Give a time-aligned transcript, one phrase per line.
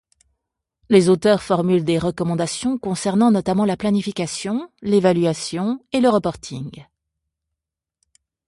[0.89, 6.85] Les auteurs formulent des recommandations concernant notamment la planification, l'évaluation et le reporting.